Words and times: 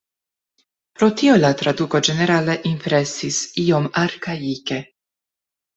Pro 1.01 1.09
tio 1.19 1.35
la 1.43 1.51
traduko 1.59 2.03
ĝenerale 2.09 2.57
impresis 2.73 3.39
iom 3.67 3.91
arkaike. 4.07 4.83